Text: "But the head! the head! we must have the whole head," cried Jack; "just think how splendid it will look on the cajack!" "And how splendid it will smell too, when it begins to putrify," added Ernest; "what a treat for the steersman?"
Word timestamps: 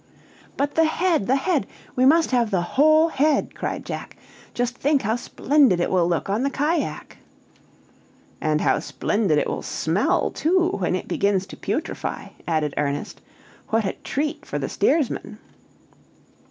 "But 0.57 0.73
the 0.73 0.85
head! 0.85 1.27
the 1.27 1.35
head! 1.35 1.67
we 1.95 2.07
must 2.07 2.31
have 2.31 2.49
the 2.49 2.63
whole 2.63 3.09
head," 3.09 3.53
cried 3.53 3.85
Jack; 3.85 4.17
"just 4.55 4.75
think 4.75 5.03
how 5.03 5.15
splendid 5.15 5.79
it 5.79 5.91
will 5.91 6.07
look 6.09 6.27
on 6.27 6.41
the 6.41 6.49
cajack!" 6.49 7.17
"And 8.41 8.61
how 8.61 8.79
splendid 8.79 9.37
it 9.37 9.47
will 9.47 9.61
smell 9.61 10.31
too, 10.31 10.69
when 10.71 10.95
it 10.95 11.07
begins 11.07 11.45
to 11.45 11.55
putrify," 11.55 12.29
added 12.47 12.73
Ernest; 12.77 13.21
"what 13.67 13.85
a 13.85 13.93
treat 14.03 14.43
for 14.43 14.57
the 14.57 14.69
steersman?" 14.69 15.37